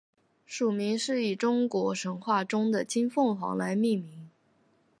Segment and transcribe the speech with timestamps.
[0.47, 4.31] 属名是以中国神话中的金凤凰来命名。